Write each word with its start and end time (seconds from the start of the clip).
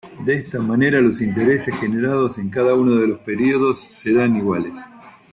De 0.25 0.33
esta 0.35 0.59
manera 0.59 0.99
los 0.99 1.21
intereses 1.21 1.75
generados 1.75 2.39
en 2.39 2.49
cada 2.49 2.73
uno 2.73 2.99
de 2.99 3.05
los 3.05 3.19
períodos 3.19 3.81
serán 3.83 4.35
iguales. 4.35 4.73